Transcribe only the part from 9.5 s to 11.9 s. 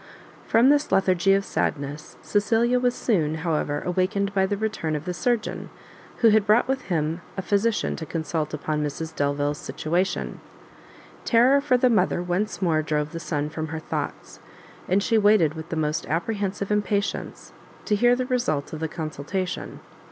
situation. Terror for the